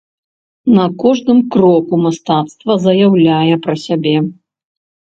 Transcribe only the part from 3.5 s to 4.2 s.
пра сябе.